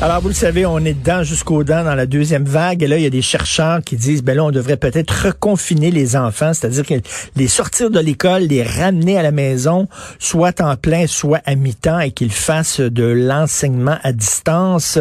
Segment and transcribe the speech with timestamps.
[0.00, 2.84] Alors, vous le savez, on est dedans jusqu'aux dents dans la deuxième vague.
[2.84, 5.90] Et là, il y a des chercheurs qui disent, ben là, on devrait peut-être reconfiner
[5.90, 6.94] les enfants, c'est-à-dire que
[7.34, 9.88] les sortir de l'école, les ramener à la maison,
[10.20, 15.00] soit en plein, soit à mi-temps, et qu'ils fassent de l'enseignement à distance.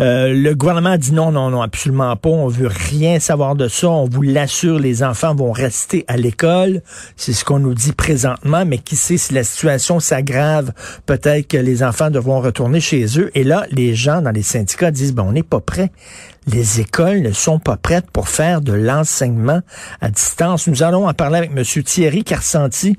[0.00, 2.30] Euh, le gouvernement dit non, non, non, absolument pas.
[2.30, 3.88] On veut rien savoir de ça.
[3.88, 6.82] On vous l'assure, les enfants vont rester à l'école.
[7.16, 8.64] C'est ce qu'on nous dit présentement.
[8.66, 10.72] Mais qui sait si la situation s'aggrave,
[11.06, 13.30] peut-être que les enfants devront retourner chez eux.
[13.36, 15.92] Et là, les gens dans les syndicats disent, ben, on n'est pas prêt.
[16.46, 19.60] Les écoles ne sont pas prêtes pour faire de l'enseignement
[20.00, 20.66] à distance.
[20.66, 21.62] Nous allons en parler avec M.
[21.82, 22.98] Thierry Carcenti,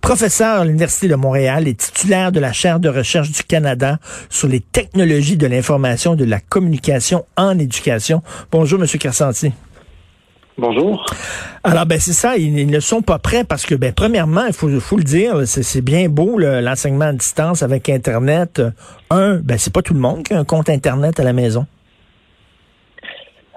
[0.00, 3.98] professeur à l'Université de Montréal et titulaire de la chaire de recherche du Canada
[4.30, 8.22] sur les technologies de l'information et de la communication en éducation.
[8.52, 8.86] Bonjour, M.
[8.86, 9.52] Carcenti.
[10.56, 11.04] Bonjour.
[11.64, 14.68] Alors ben c'est ça, ils, ne sont pas prêts parce que ben premièrement, il faut,
[14.78, 18.62] faut le dire, c'est bien beau l'enseignement à distance avec Internet.
[19.10, 21.66] Un, ben c'est pas tout le monde qui a un compte Internet à la maison.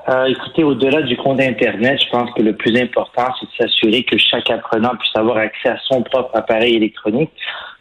[0.09, 4.03] Euh, écoutez, au-delà du compte Internet, je pense que le plus important, c'est de s'assurer
[4.03, 7.31] que chaque apprenant puisse avoir accès à son propre appareil électronique.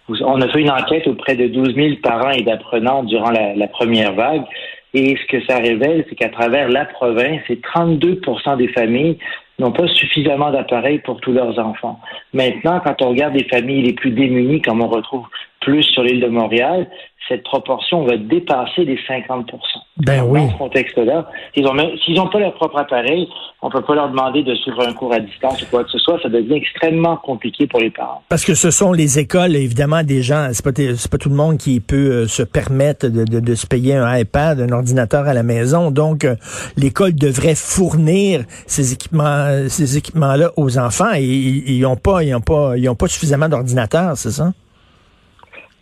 [0.08, 3.69] On a fait une enquête auprès de 12 000 parents et d'apprenants durant la, la
[3.69, 4.42] première vague.
[4.95, 9.19] Et ce que ça révèle, c'est qu'à travers la province, c'est 32% des familles
[9.59, 11.98] n'ont pas suffisamment d'appareils pour tous leurs enfants.
[12.34, 15.27] Maintenant, quand on regarde les familles les plus démunies, comme on retrouve
[15.66, 16.86] plus sur l'île de Montréal,
[17.28, 19.50] cette proportion va dépasser les 50
[19.98, 20.40] Ben oui.
[20.40, 23.28] Dans ce contexte-là, s'ils n'ont pas leur propre appareil,
[23.62, 25.98] on peut pas leur demander de suivre un cours à distance ou quoi que ce
[25.98, 26.20] soit.
[26.22, 28.22] Ça devient extrêmement compliqué pour les parents.
[28.28, 31.58] Parce que ce sont les écoles, évidemment, des gens, c'est pas, pas tout le monde
[31.58, 35.34] qui peut euh, se permettre de, de, de, se payer un iPad, un ordinateur à
[35.34, 35.90] la maison.
[35.90, 36.36] Donc, euh,
[36.77, 42.40] l'école devrait fournir ces équipements, ces équipements-là aux enfants et ils n'ont pas, ils ont
[42.40, 44.52] pas, ils ont pas suffisamment d'ordinateurs, c'est ça?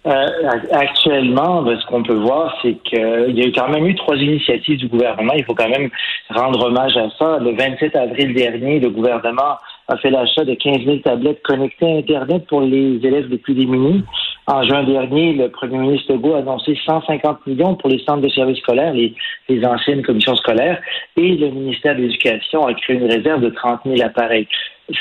[0.06, 0.26] Euh,
[0.70, 4.16] actuellement, ben, ce qu'on peut voir, c'est qu'il y a eu quand même eu trois
[4.16, 5.32] initiatives du gouvernement.
[5.34, 5.88] Il faut quand même
[6.28, 7.38] rendre hommage à ça.
[7.38, 9.56] Le 27 avril dernier, le gouvernement
[9.88, 13.54] a fait l'achat de 15 000 tablettes connectées à Internet pour les élèves les plus
[13.54, 14.04] démunis.
[14.46, 18.28] En juin dernier, le premier ministre Legault a annoncé 150 millions pour les centres de
[18.28, 19.14] services scolaires, les,
[19.48, 20.82] les anciennes commissions scolaires,
[21.16, 24.46] et le ministère de l'Éducation a créé une réserve de 30 000 appareils.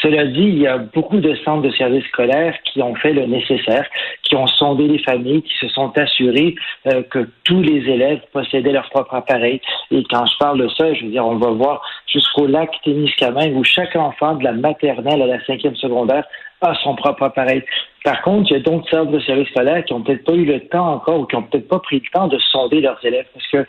[0.02, 3.26] Cela dit, il y a beaucoup de centres de services scolaires qui ont fait le
[3.26, 3.86] nécessaire,
[4.24, 6.56] qui ont sondé les familles, qui se sont assurés
[6.88, 9.60] euh, que tous les élèves possédaient leur propre appareil.
[9.92, 13.58] Et quand je parle de ça, je veux dire, on va voir jusqu'au lac Témiscamingue
[13.58, 16.24] où chaque enfant de la maternelle à la cinquième secondaire
[16.62, 17.62] a son propre appareil.
[18.06, 20.46] Par contre, il y a d'autres centres de services scolaires qui n'ont peut-être pas eu
[20.46, 23.28] le temps encore ou qui n'ont peut-être pas pris le temps de sonder leurs élèves
[23.34, 23.68] parce que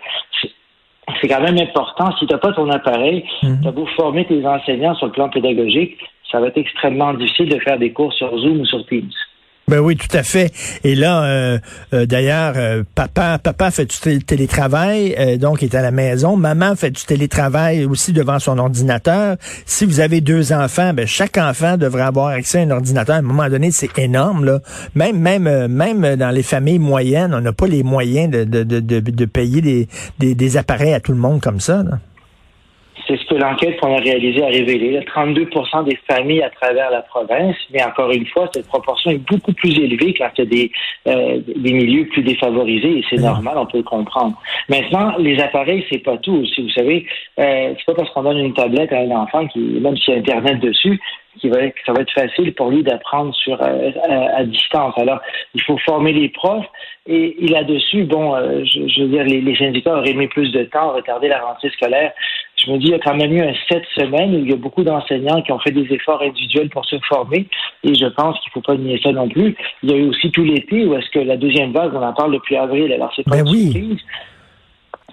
[1.20, 2.10] c'est quand même important.
[2.18, 5.28] Si tu n'as pas ton appareil, tu as beau former tes enseignants sur le plan
[5.28, 5.98] pédagogique,
[6.30, 9.10] ça va être extrêmement difficile de faire des cours sur Zoom ou sur Teams.
[9.66, 10.52] Ben oui, tout à fait.
[10.84, 11.58] Et là, euh,
[11.94, 16.36] euh, d'ailleurs, euh, papa, papa fait du télétravail, donc il est à la maison.
[16.36, 19.36] Maman fait du télétravail aussi devant son ordinateur.
[19.64, 23.16] Si vous avez deux enfants, ben chaque enfant devrait avoir accès à un ordinateur.
[23.16, 24.60] À un moment donné, c'est énorme là.
[24.94, 28.80] Même, même, même dans les familles moyennes, on n'a pas les moyens de, de, de,
[28.80, 31.82] de payer des, des, appareils à tout le monde comme ça.
[31.82, 31.98] Là.
[33.06, 34.98] C'est ce que l'enquête qu'on a réalisée a révélé.
[35.00, 39.52] 32% des familles à travers la province, mais encore une fois, cette proportion est beaucoup
[39.52, 40.72] plus élevée quand il y a des,
[41.08, 44.40] euh, des milieux plus défavorisés, et c'est normal, on peut le comprendre.
[44.68, 46.44] Maintenant, les appareils, c'est pas tout.
[46.46, 47.06] Si vous savez,
[47.38, 50.16] euh, c'est pas parce qu'on donne une tablette à un enfant qui, même s'il y
[50.16, 51.00] a Internet dessus,
[51.40, 53.90] qui va, que ça va être facile pour lui d'apprendre sur euh,
[54.36, 54.94] à, distance.
[54.96, 55.20] Alors,
[55.54, 56.66] il faut former les profs
[57.06, 60.64] et, là-dessus, bon, euh, je, je, veux dire, les, les, syndicats auraient mis plus de
[60.64, 62.12] temps à retarder la rentrée scolaire
[62.64, 64.52] je me dis, il y a quand même eu un sept semaines où il y
[64.52, 67.46] a beaucoup d'enseignants qui ont fait des efforts individuels pour se former
[67.82, 69.54] et je pense qu'il ne faut pas nier ça non plus.
[69.82, 72.12] Il y a eu aussi tout l'été où est-ce que la deuxième vague, on en
[72.12, 74.00] parle depuis avril, alors c'est pas ben une surprise.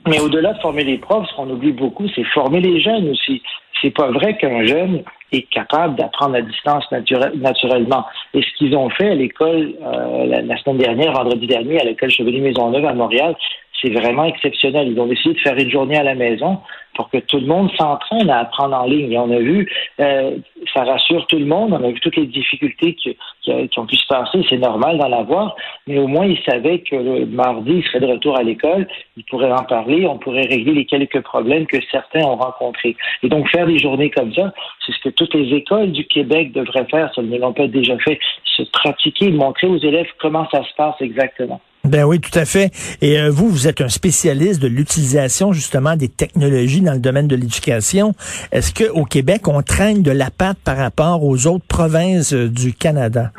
[0.08, 3.42] Mais au-delà de former les profs, ce qu'on oublie beaucoup, c'est former les jeunes aussi.
[3.82, 8.06] C'est pas vrai qu'un jeune est capable d'apprendre à distance naturellement.
[8.34, 12.10] Et ce qu'ils ont fait à l'école euh, la, semaine dernière, vendredi dernier, à l'école
[12.10, 13.36] Chevalier Maisonneuve à Montréal,
[13.82, 14.90] c'est vraiment exceptionnel.
[14.90, 16.60] Ils ont décidé de faire une journée à la maison
[16.96, 19.12] pour que tout le monde s'entraîne à apprendre en ligne.
[19.12, 20.38] Et on a vu, euh,
[20.74, 23.96] ça rassure tout le monde, on a vu toutes les difficultés qui, qui, ont pu
[23.96, 25.56] se passer, c'est normal d'en avoir,
[25.88, 29.24] mais au moins ils savaient que le mardi, ils seraient de retour à l'école, ils
[29.26, 32.96] pourraient en parler, on pourrait régler les quelques problèmes que certains ont rencontrés.
[33.24, 34.54] Et donc faire des journées comme ça,
[34.86, 37.68] c'est ce que toutes les écoles du Québec devraient faire, si elles ne l'ont pas
[37.68, 41.62] déjà fait, se pratiquer, montrer aux élèves comment ça se passe exactement.
[41.92, 42.72] Ben oui, tout à fait.
[43.02, 47.28] Et euh, vous, vous êtes un spécialiste de l'utilisation justement des technologies dans le domaine
[47.28, 48.16] de l'éducation.
[48.54, 52.72] Est-ce qu'au Québec, on traîne de la patte par rapport aux autres provinces euh, du
[52.72, 53.34] Canada?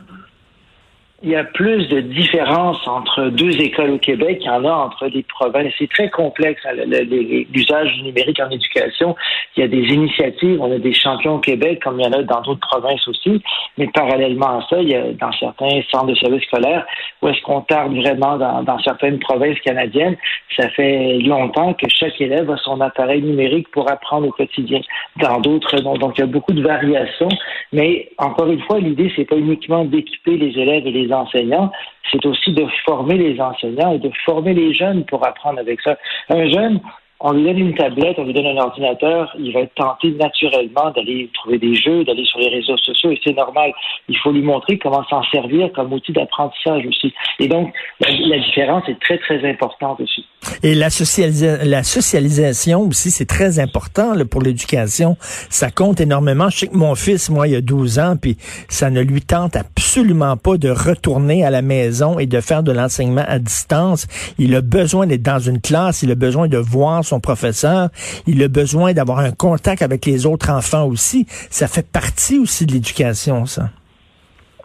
[1.23, 4.73] Il y a plus de différences entre deux écoles au Québec qu'il y en a
[4.73, 5.73] entre les provinces.
[5.79, 9.15] C'est très complexe, hein, l'usage du numérique en éducation.
[9.57, 12.13] Il y a des initiatives, on a des champions au Québec, comme il y en
[12.13, 13.41] a dans d'autres provinces aussi.
[13.79, 16.85] Mais parallèlement à ça, il y a dans certains centres de services scolaires
[17.23, 20.17] où est-ce qu'on tarde vraiment dans, dans certaines provinces canadiennes.
[20.57, 24.81] Ça fait longtemps que chaque élève a son appareil numérique pour apprendre au quotidien.
[25.21, 25.95] Dans d'autres, non.
[25.95, 27.29] Donc, il y a beaucoup de variations.
[27.73, 31.70] Mais encore une fois, l'idée, c'est pas uniquement d'équiper les élèves et les enseignants,
[32.11, 35.97] c'est aussi de former les enseignants et de former les jeunes pour apprendre avec ça.
[36.29, 36.81] Un jeune,
[37.25, 40.91] on lui donne une tablette, on lui donne un ordinateur, il va être tenté naturellement
[40.91, 43.73] d'aller trouver des jeux, d'aller sur les réseaux sociaux, et c'est normal.
[44.09, 47.15] Il faut lui montrer comment s'en servir comme outil d'apprentissage aussi.
[47.39, 50.27] Et donc, la, différence est très, très importante aussi.
[50.65, 55.17] Et la, socialisation aussi, c'est très important pour l'éducation.
[55.21, 56.49] Ça compte énormément.
[56.51, 58.37] Je sais que mon fils, moi, il a 12 ans, puis
[58.69, 62.73] ça ne lui tente absolument pas de retourner à la maison et de faire de
[62.73, 64.09] l'enseignement à distance.
[64.39, 67.88] Il a besoin d'être dans une classe, il a besoin de voir son professeur,
[68.26, 71.26] il a besoin d'avoir un contact avec les autres enfants aussi.
[71.50, 73.64] Ça fait partie aussi de l'éducation, ça.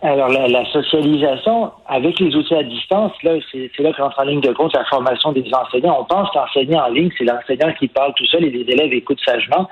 [0.01, 4.53] Alors, la, socialisation avec les outils à distance, là, c'est là qu'entre en ligne de
[4.53, 5.97] compte la formation des enseignants.
[6.01, 9.19] On pense qu'enseigner en ligne, c'est l'enseignant qui parle tout seul et les élèves écoutent
[9.25, 9.67] sagement.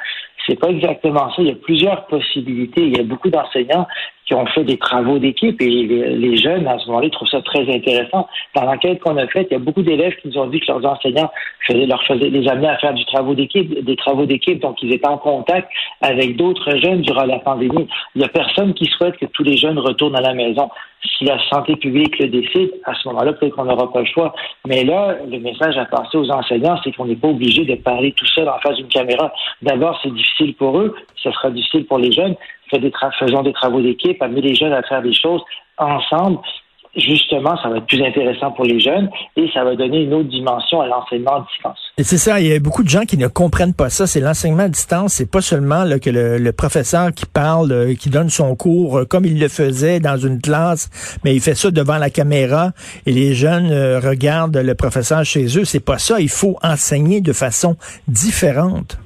[0.47, 1.41] C'est pas exactement ça.
[1.43, 2.81] Il y a plusieurs possibilités.
[2.81, 3.87] Il y a beaucoup d'enseignants
[4.25, 7.61] qui ont fait des travaux d'équipe et les, jeunes, à ce moment-là, trouvent ça très
[7.71, 8.27] intéressant.
[8.55, 10.67] Dans l'enquête qu'on a faite, il y a beaucoup d'élèves qui nous ont dit que
[10.67, 11.31] leurs enseignants
[11.67, 14.93] faisaient, leur faisaient les amener à faire du travaux d'équipe, des travaux d'équipe, donc ils
[14.93, 15.69] étaient en contact
[16.01, 17.87] avec d'autres jeunes durant la pandémie.
[18.15, 20.69] Il n'y a personne qui souhaite que tous les jeunes retournent à la maison.
[21.17, 24.33] Si la santé publique le décide, à ce moment-là, peut-être qu'on n'aura pas le choix.
[24.67, 28.11] Mais là, le message à passer aux enseignants, c'est qu'on n'est pas obligé de parler
[28.13, 29.31] tout seul en face d'une caméra.
[29.61, 32.35] D'abord, c'est difficile pour eux, ce sera difficile pour les jeunes,
[32.73, 35.41] des faisons des travaux d'équipe, amener les jeunes à faire des choses
[35.77, 36.39] ensemble.
[36.95, 40.29] Justement, ça va être plus intéressant pour les jeunes et ça va donner une autre
[40.29, 41.77] dimension à l'enseignement à distance.
[41.97, 44.07] Et c'est ça, il y a beaucoup de gens qui ne comprennent pas ça.
[44.07, 45.15] C'est l'enseignement à distance.
[45.15, 49.05] C'est pas seulement là, que le, professeur qui parle, euh, qui donne son cours euh,
[49.05, 50.89] comme il le faisait dans une classe,
[51.25, 52.71] mais il fait ça devant la caméra
[53.05, 55.65] et les jeunes euh, regardent le professeur chez eux.
[55.65, 56.21] C'est pas ça.
[56.21, 57.75] Il faut enseigner de façon
[58.07, 58.97] différente.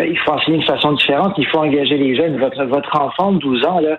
[0.00, 2.38] Ben, il faut enseigner de façon différente, il faut engager les jeunes.
[2.38, 3.98] Votre, votre enfant de 12 ans, là,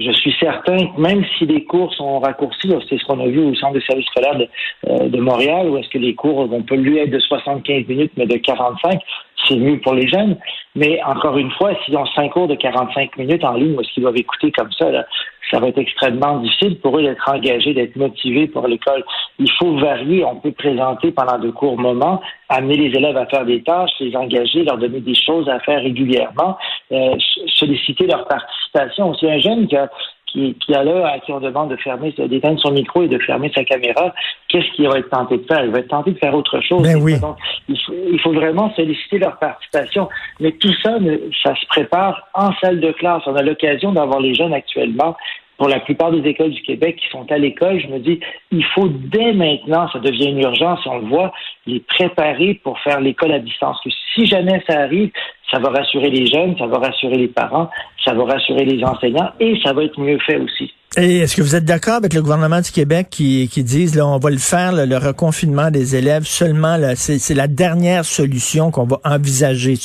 [0.00, 3.38] je suis certain que même si les cours sont raccourcis, c'est ce qu'on a vu
[3.38, 4.48] au centre de service scolaire de,
[4.88, 8.12] euh, de Montréal, où est-ce que les cours vont pas lui être de 75 minutes,
[8.16, 8.98] mais de 45,
[9.46, 10.38] c'est mieux pour les jeunes.
[10.74, 14.04] Mais encore une fois, s'ils ont cinq cours de 45 minutes en ligne, est-ce qu'ils
[14.04, 15.04] doivent écouter comme ça, là,
[15.50, 19.04] ça va être extrêmement difficile pour eux d'être engagés, d'être motivés pour l'école.
[19.38, 20.24] Il faut varier.
[20.24, 24.16] On peut présenter pendant de courts moments, amener les élèves à faire des tâches, les
[24.16, 26.56] engager, leur donner des choses à faire régulièrement,
[26.92, 27.14] euh,
[27.46, 29.14] solliciter leur participation.
[29.14, 29.90] C'est un jeune qui a
[30.32, 33.52] qui, qui là à qui on demande de fermer, d'éteindre son micro et de fermer
[33.54, 34.14] sa caméra,
[34.52, 35.64] qu'est-ce qu'il va être tenté de faire?
[35.64, 36.82] Il va être tenté de faire autre chose.
[36.82, 37.18] Ben oui.
[37.18, 37.36] Donc,
[37.68, 40.08] il faut, il faut, vraiment solliciter leur participation.
[40.38, 40.98] Mais tout ça,
[41.42, 43.22] ça se prépare en salle de classe.
[43.26, 45.16] On a l'occasion d'avoir les jeunes actuellement
[45.62, 48.18] pour la plupart des écoles du Québec qui sont à l'école, je me dis,
[48.50, 51.32] il faut dès maintenant, ça devient une urgence, on le voit,
[51.66, 53.78] les préparer pour faire l'école à distance.
[53.84, 55.10] Que si jamais ça arrive,
[55.52, 57.70] ça va rassurer les jeunes, ça va rassurer les parents,
[58.04, 60.72] ça va rassurer les enseignants et ça va être mieux fait aussi.
[60.98, 64.06] Et est-ce que vous êtes d'accord avec le gouvernement du Québec qui, qui disent là,
[64.06, 69.00] on va le faire, le reconfinement des élèves seulement, c'est la dernière solution qu'on va
[69.02, 69.78] envisager.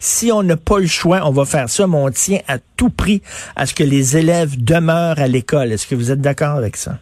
[0.00, 2.90] Si on n'a pas le choix, on va faire ça, mais on tient à tout
[2.90, 3.22] prix
[3.56, 5.72] à ce que les élèves demeurent à l'école.
[5.72, 6.98] Est-ce que vous êtes d'accord avec ça?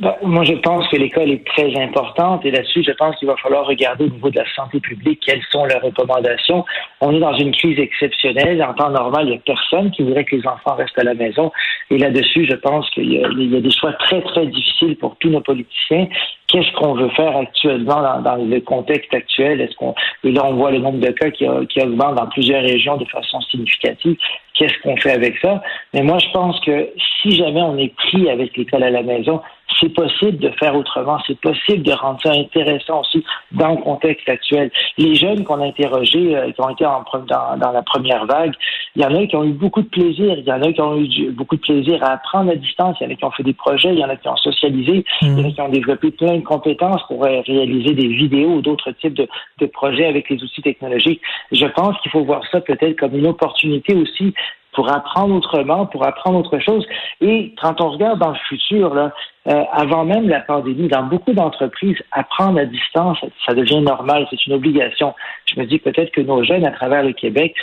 [0.00, 3.36] Ben, moi, je pense que l'école est très importante et là-dessus, je pense qu'il va
[3.36, 6.64] falloir regarder au niveau de la santé publique quelles sont leurs recommandations.
[7.00, 8.62] On est dans une crise exceptionnelle.
[8.62, 11.14] En temps normal, il n'y a personne qui voudrait que les enfants restent à la
[11.14, 11.52] maison.
[11.90, 15.40] Et là-dessus, je pense qu'il y, a des choix très, très difficiles pour tous nos
[15.40, 16.08] politiciens.
[16.48, 19.60] Qu'est-ce qu'on veut faire actuellement dans, le contexte actuel?
[19.60, 22.96] Est-ce qu'on là on voit le nombre de cas qui, qui augmente dans plusieurs régions
[22.96, 24.16] de façon significative.
[24.54, 25.62] Qu'est-ce qu'on fait avec ça?
[25.94, 26.88] Mais moi, je pense que
[27.22, 29.40] si jamais on est pris avec l'école à la maison,
[29.80, 34.28] c'est possible de faire autrement, c'est possible de rendre ça intéressant aussi dans le contexte
[34.28, 34.70] actuel.
[34.96, 38.54] Les jeunes qu'on a interrogés, euh, qui ont été en, dans, dans, la première vague,
[38.96, 40.80] il y en a qui ont eu beaucoup de plaisir, il y en a qui
[40.80, 43.30] ont eu beaucoup de plaisir à apprendre à distance, il y en a qui ont
[43.30, 45.60] fait des projets, il y en a qui ont socialisé, il y en a qui
[45.60, 49.28] ont développé plein de compétences pour euh, réaliser des vidéos ou d'autres types de,
[49.58, 51.20] de projets avec les outils technologiques.
[51.52, 54.34] Je pense qu'il faut voir ça peut-être comme une opportunité aussi
[54.72, 56.86] pour apprendre autrement, pour apprendre autre chose.
[57.20, 59.12] Et quand on regarde dans le futur, là,
[59.48, 64.46] euh, avant même la pandémie, dans beaucoup d'entreprises, apprendre à distance, ça devient normal, c'est
[64.46, 65.14] une obligation.
[65.46, 67.54] Je me dis peut-être que nos jeunes à travers le Québec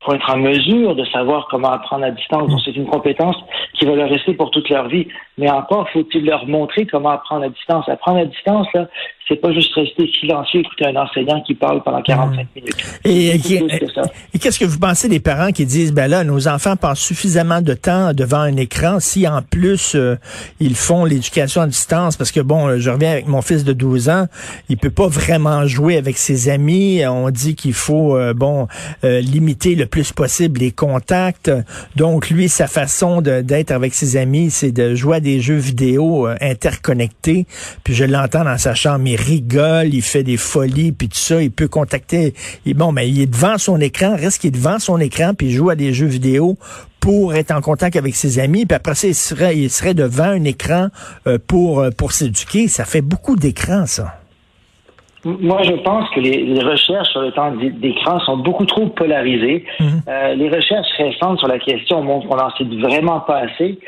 [0.00, 2.48] pour être en mesure de savoir comment apprendre à distance.
[2.48, 3.36] Donc, c'est une compétence
[3.74, 5.08] qui va leur rester pour toute leur vie.
[5.38, 7.88] Mais encore, faut-il leur montrer comment apprendre à distance.
[7.88, 8.88] Apprendre à distance, là,
[9.28, 12.46] c'est pas juste rester silencieux, écouter un enseignant qui parle pendant 45 mmh.
[12.56, 13.00] minutes.
[13.04, 17.60] Et, qu'est-ce que vous pensez des parents qui disent, ben là, nos enfants passent suffisamment
[17.60, 20.16] de temps devant un écran, si en plus euh,
[20.60, 23.72] ils font l'éducation à distance, parce que bon, euh, je reviens avec mon fils de
[23.74, 24.26] 12 ans,
[24.68, 27.02] il peut pas vraiment jouer avec ses amis.
[27.06, 28.66] On dit qu'il faut, euh, bon,
[29.02, 31.50] limiter le plus possible les contacts.
[31.96, 36.28] Donc lui, sa façon d'être avec ses amis, c'est de jouer à des jeux vidéo
[36.40, 37.46] interconnectés.
[37.82, 41.50] Puis je l'entends dans sa chambre, rigole, il fait des folies, puis tout ça, il
[41.50, 42.34] peut contacter.
[42.66, 45.52] bon, mais il est devant son écran, reste qu'il est devant son écran, puis il
[45.52, 46.58] joue à des jeux vidéo
[47.00, 50.24] pour être en contact avec ses amis, puis après ça, il serait, il serait devant
[50.24, 50.88] un écran
[51.26, 52.68] euh, pour, euh, pour s'éduquer.
[52.68, 54.17] Ça fait beaucoup d'écran, ça.
[55.24, 59.64] Moi, je pense que les, recherches sur le temps d'écran sont beaucoup trop polarisées.
[59.80, 60.02] Mhm.
[60.08, 63.78] Euh, les recherches récentes sur la question montrent qu'on n'en sait vraiment pas assez.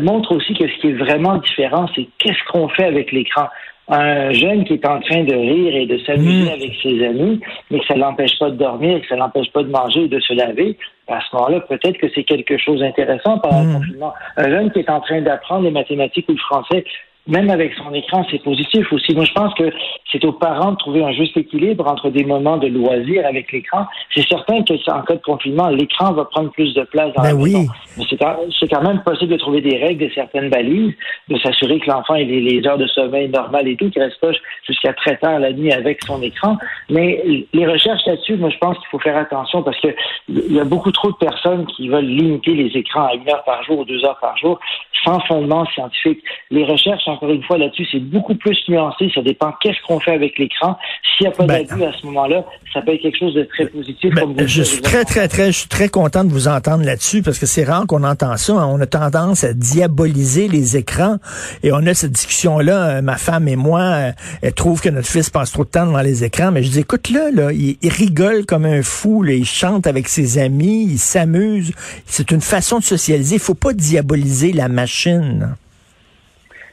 [0.00, 3.48] montrent aussi que ce qui est vraiment différent, c'est qu'est-ce qu'on fait avec l'écran
[3.88, 6.54] un jeune qui est en train de rire et de s'amuser mmh.
[6.54, 7.40] avec ses amis,
[7.70, 10.18] mais que ça l'empêche pas de dormir, que ça l'empêche pas de manger et de
[10.18, 10.76] se laver,
[11.08, 13.74] à ce moment-là, peut-être que c'est quelque chose d'intéressant pendant le mmh.
[13.74, 14.14] confinement.
[14.36, 16.84] Un jeune qui est en train d'apprendre les mathématiques ou le français,
[17.26, 19.14] même avec son écran, c'est positif aussi.
[19.14, 19.70] Moi, je pense que
[20.12, 23.86] c'est aux parents de trouver un juste équilibre entre des moments de loisir avec l'écran.
[24.14, 27.28] C'est certain que en cas de confinement, l'écran va prendre plus de place dans ben
[27.30, 27.52] la oui.
[27.52, 27.72] maison.
[27.98, 30.94] Mais c'est quand, même possible de trouver des règles, de certaines balises,
[31.28, 34.30] de s'assurer que l'enfant ait les, heures de sommeil normales et tout, qu'il reste pas
[34.66, 36.56] jusqu'à très tard la nuit avec son écran.
[36.90, 39.88] Mais les recherches là-dessus, moi, je pense qu'il faut faire attention parce que
[40.28, 43.42] il y a beaucoup trop de personnes qui veulent limiter les écrans à une heure
[43.44, 44.60] par jour ou deux heures par jour
[45.04, 46.22] sans fondement scientifique.
[46.50, 49.10] Les recherches, encore une fois, là-dessus, c'est beaucoup plus nuancé.
[49.14, 50.76] Ça dépend qu'est-ce qu'on fait avec l'écran.
[51.16, 53.44] S'il n'y a pas ben, d'abus à ce moment-là, ça peut être quelque chose de
[53.44, 54.14] très positif.
[54.14, 57.38] Ben, je suis très, très, très, je suis très content de vous entendre là-dessus parce
[57.38, 58.52] que c'est rare qu'on entend ça.
[58.52, 58.68] Hein.
[58.70, 61.16] On a tendance à diaboliser les écrans
[61.62, 62.98] et on a cette discussion-là.
[62.98, 65.86] Euh, ma femme et moi, euh, elle trouve que notre fils passe trop de temps
[65.86, 69.86] devant les écrans, mais je dis, écoute-le, là, il, rigole comme un fou, il chante
[69.86, 71.72] avec ses amis, il s'amuse.
[72.04, 73.36] C'est une façon de socialiser.
[73.36, 75.56] Il faut pas diaboliser la machine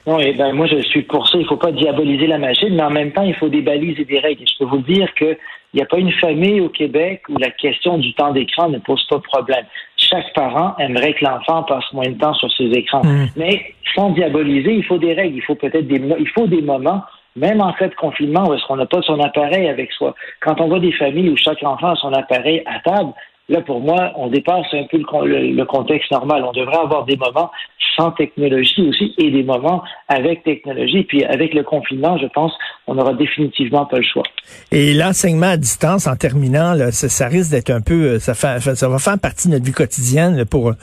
[0.05, 1.38] non, et ben moi je suis pour ça.
[1.38, 4.00] Il ne faut pas diaboliser la machine, mais en même temps, il faut des balises
[4.00, 4.43] et des règles.
[4.45, 5.38] je peux vous dire qu'il
[5.74, 9.05] n'y a pas une famille au Québec où la question du temps d'écran ne pose
[9.07, 9.65] pas de problème.
[9.95, 13.03] Chaque parent aimerait que l'enfant passe moins de temps sur ses écrans.
[13.03, 13.27] Mmh.
[13.38, 15.38] Mais sans diaboliser, il faut des règles.
[15.38, 17.01] Il faut peut-être des, il faut des moments
[17.36, 20.13] même en fait de confinement, où est-ce qu'on n'a pas son appareil avec soi.
[20.41, 23.12] Quand on voit des familles où chaque enfant a son appareil à table,
[23.50, 26.43] Là, pour moi, on dépasse un peu le, contexte normal.
[26.47, 27.51] On devrait avoir des moments
[27.97, 31.03] sans technologie aussi et des moments avec technologie.
[31.03, 32.53] Puis avec le confinement, je pense
[32.88, 34.23] on n'aura définitivement pas le choix.
[34.71, 38.97] Et l'enseignement à distance, en terminant, ça, risque d'être un peu, ça, fait, ça va
[38.97, 40.73] faire partie de notre vie quotidienne pour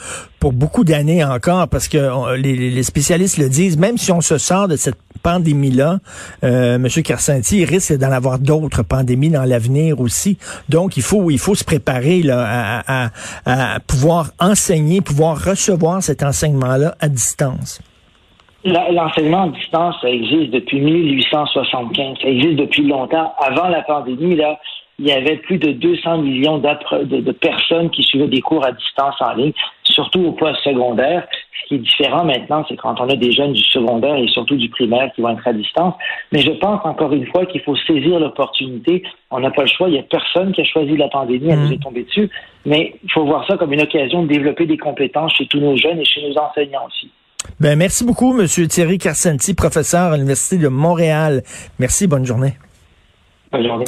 [0.40, 3.76] pour beaucoup d'années encore, parce que les, spécialistes le disent.
[3.76, 5.98] Même si on se sort de cette pandémie-là,
[6.44, 6.88] euh, M.
[7.04, 10.38] Carcenti risque d'en avoir d'autres pandémies dans l'avenir aussi.
[10.70, 16.94] Donc, il faut il faut se préparer là, à, pouvoir enseigner, pouvoir recevoir cet enseignement-là
[17.00, 17.80] à distance?
[18.64, 22.18] L'enseignement à distance, ça existe depuis 1875.
[22.20, 23.32] Ça existe depuis longtemps.
[23.38, 24.58] Avant la pandémie, là,
[25.00, 29.14] il y avait plus de 200 millions de, personnes qui suivaient des cours à distance
[29.20, 29.54] en ligne,
[29.90, 31.26] surtout au poste secondaire.
[31.62, 34.56] Ce qui est différent maintenant, c'est quand on a des jeunes du secondaire et surtout
[34.56, 35.94] du primaire qui vont être à distance.
[36.32, 39.02] Mais je pense encore une fois qu'il faut saisir l'opportunité.
[39.30, 39.88] On n'a pas le choix.
[39.88, 41.50] Il n'y a personne qui a choisi la pandémie.
[41.50, 42.30] Elle nous est tombée dessus.
[42.64, 45.76] Mais il faut voir ça comme une occasion de développer des compétences chez tous nos
[45.76, 47.10] jeunes et chez nos enseignants aussi.
[47.58, 51.42] Ben, merci beaucoup, Monsieur Thierry Carcenti, professeur à l'Université de Montréal.
[51.78, 52.54] Merci, bonne journée.
[53.52, 53.86] Bonne journée.